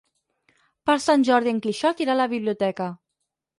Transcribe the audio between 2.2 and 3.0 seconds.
la biblioteca.